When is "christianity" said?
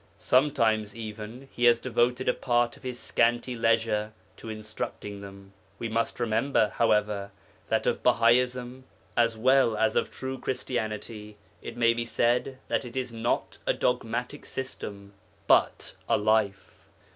10.39-11.37